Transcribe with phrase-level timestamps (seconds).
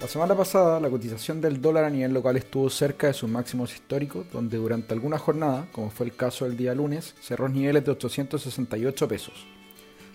[0.00, 3.74] La semana pasada la cotización del dólar a nivel local estuvo cerca de sus máximos
[3.74, 7.90] históricos, donde durante alguna jornada, como fue el caso del día lunes, cerró niveles de
[7.90, 9.34] 868 pesos.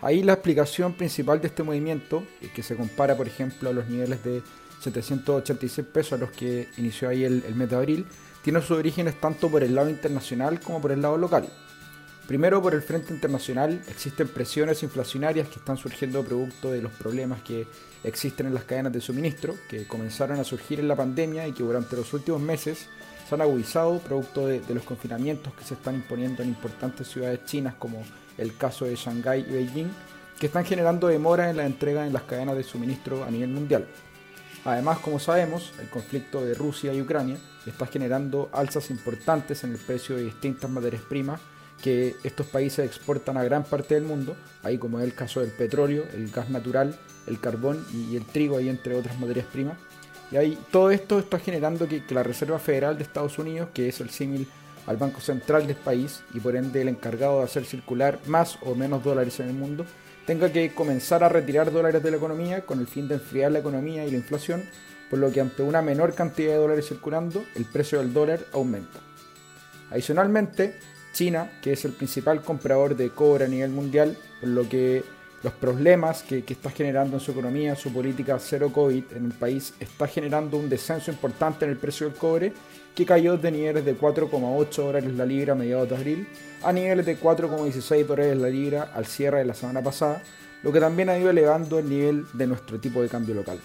[0.00, 2.24] Ahí la explicación principal de este movimiento,
[2.54, 4.42] que se compara por ejemplo a los niveles de
[4.80, 8.06] 786 pesos a los que inició ahí el, el mes de abril,
[8.42, 11.46] tiene sus orígenes tanto por el lado internacional como por el lado local.
[12.26, 17.42] Primero, por el frente internacional, existen presiones inflacionarias que están surgiendo producto de los problemas
[17.42, 17.66] que
[18.02, 21.62] existen en las cadenas de suministro, que comenzaron a surgir en la pandemia y que
[21.62, 22.86] durante los últimos meses
[23.28, 27.74] se han agudizado producto de, los confinamientos que se están imponiendo en importantes ciudades chinas
[27.74, 28.02] como
[28.38, 29.90] el caso de Shanghái y Beijing,
[30.38, 33.86] que están generando demora en la entrega en las cadenas de suministro a nivel mundial.
[34.64, 39.78] Además, como sabemos, el conflicto de Rusia y Ucrania está generando alzas importantes en el
[39.78, 41.38] precio de distintas materias primas
[41.82, 45.50] que estos países exportan a gran parte del mundo, ahí como es el caso del
[45.50, 49.76] petróleo, el gas natural, el carbón y el trigo, ahí entre otras materias primas.
[50.30, 54.00] Y ahí todo esto está generando que, la Reserva Federal de Estados Unidos, que es
[54.00, 54.48] el símil
[54.86, 58.74] al Banco Central del país y por ende el encargado de hacer circular más o
[58.74, 59.86] menos dólares en el mundo,
[60.26, 63.58] tenga que comenzar a retirar dólares de la economía con el fin de enfriar la
[63.58, 64.64] economía y la inflación,
[65.10, 69.00] por lo que ante una menor cantidad de dólares circulando, el precio del dólar aumenta.
[69.90, 70.74] Adicionalmente,
[71.14, 75.02] China, que es el principal comprador de cobre a nivel mundial, por lo que
[75.42, 79.72] los problemas que, está generando en su economía, su política cero COVID en el país,
[79.80, 82.52] está generando un descenso importante en el precio del cobre,
[82.94, 86.28] que cayó de niveles de 4,8 dólares la libra a mediados de abril
[86.64, 90.22] a niveles de 4,16 dólares la libra al cierre de la semana pasada,
[90.62, 93.58] lo que también ha ido elevando el nivel de nuestro tipo de cambio local.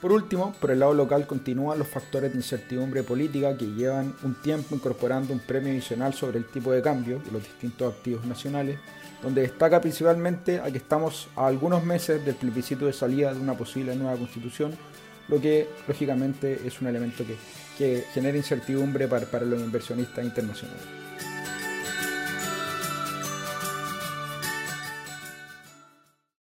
[0.00, 4.34] Por último, por el lado local continúan los factores de incertidumbre política que llevan un
[4.34, 8.78] tiempo incorporando un premio adicional sobre el tipo de cambio de los distintos activos nacionales,
[9.22, 13.54] donde destaca principalmente a que estamos a algunos meses del plebiscito de salida de una
[13.54, 14.72] posible nueva constitución,
[15.28, 17.36] lo que lógicamente es un elemento que,
[18.12, 21.09] genera incertidumbre para los inversionistas internacionales.